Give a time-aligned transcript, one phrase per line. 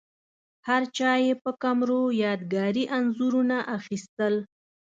[0.67, 4.35] هرچا یې په کمرو یادګاري انځورونه اخیستل.